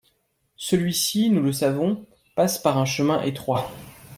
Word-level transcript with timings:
Celui-ci, 0.57 1.29
nous 1.29 1.43
le 1.43 1.51
savons, 1.53 2.07
passe 2.33 2.57
par 2.57 2.79
un 2.79 2.85
chemin 2.85 3.21
étroit. 3.21 3.69